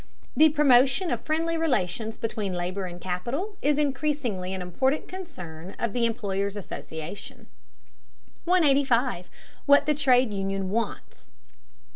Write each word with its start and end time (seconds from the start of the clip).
The 0.35 0.49
promotion 0.49 1.11
of 1.11 1.21
friendly 1.21 1.57
relations 1.59 2.17
between 2.17 2.55
labor 2.55 2.85
and 2.85 2.99
capital 2.99 3.57
is 3.61 3.77
increasingly 3.77 4.51
an 4.51 4.59
important 4.59 5.07
concern 5.07 5.75
of 5.77 5.93
the 5.93 6.07
employers' 6.07 6.57
association. 6.57 7.45
185. 8.45 9.29
WHAT 9.67 9.85
THE 9.85 9.93
TRADE 9.93 10.33
UNION 10.33 10.71
WANTS. 10.71 11.27